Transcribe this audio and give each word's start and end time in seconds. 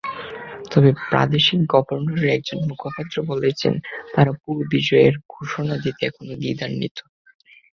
তবে 0.71 0.89
প্রাদেশিক 1.03 1.59
গভর্নরের 1.73 2.29
একজন 2.29 2.59
মুখপাত্র 2.69 3.15
বলেছেন, 3.31 3.73
তাঁরা 4.13 4.31
পুরো 4.41 4.61
বিজয়ের 4.71 5.15
ঘোষণা 5.33 5.75
দিতে 5.83 6.01
এখনো 6.09 6.33
দ্বিধান্বিত। 6.41 6.95